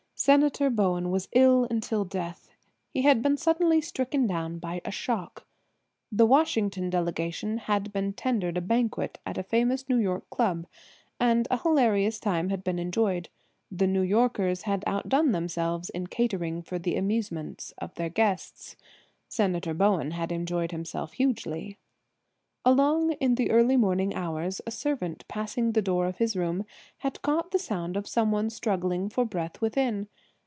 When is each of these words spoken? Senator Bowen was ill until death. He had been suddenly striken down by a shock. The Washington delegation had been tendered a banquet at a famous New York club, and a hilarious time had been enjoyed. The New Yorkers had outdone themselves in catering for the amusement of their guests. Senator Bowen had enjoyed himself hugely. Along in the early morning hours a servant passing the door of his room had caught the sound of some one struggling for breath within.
Senator 0.13 0.69
Bowen 0.69 1.09
was 1.09 1.27
ill 1.33 1.65
until 1.71 2.05
death. 2.05 2.51
He 2.91 3.01
had 3.01 3.23
been 3.23 3.37
suddenly 3.37 3.81
striken 3.81 4.27
down 4.27 4.59
by 4.59 4.79
a 4.85 4.91
shock. 4.91 5.47
The 6.11 6.27
Washington 6.27 6.91
delegation 6.91 7.57
had 7.57 7.91
been 7.91 8.13
tendered 8.13 8.55
a 8.55 8.61
banquet 8.61 9.17
at 9.25 9.39
a 9.39 9.43
famous 9.43 9.89
New 9.89 9.97
York 9.97 10.29
club, 10.29 10.67
and 11.19 11.47
a 11.49 11.57
hilarious 11.63 12.19
time 12.19 12.49
had 12.49 12.63
been 12.63 12.77
enjoyed. 12.77 13.29
The 13.71 13.87
New 13.87 14.03
Yorkers 14.03 14.61
had 14.61 14.83
outdone 14.85 15.31
themselves 15.31 15.89
in 15.89 16.05
catering 16.05 16.61
for 16.61 16.77
the 16.77 16.97
amusement 16.97 17.73
of 17.79 17.95
their 17.95 18.09
guests. 18.09 18.75
Senator 19.27 19.73
Bowen 19.73 20.11
had 20.11 20.31
enjoyed 20.31 20.69
himself 20.71 21.13
hugely. 21.13 21.79
Along 22.63 23.13
in 23.13 23.33
the 23.33 23.49
early 23.49 23.75
morning 23.75 24.13
hours 24.13 24.61
a 24.67 24.71
servant 24.71 25.25
passing 25.27 25.71
the 25.71 25.81
door 25.81 26.05
of 26.05 26.17
his 26.19 26.35
room 26.35 26.63
had 26.99 27.23
caught 27.23 27.49
the 27.49 27.57
sound 27.57 27.97
of 27.97 28.07
some 28.07 28.31
one 28.31 28.51
struggling 28.51 29.09
for 29.09 29.25
breath 29.25 29.59
within. 29.61 30.07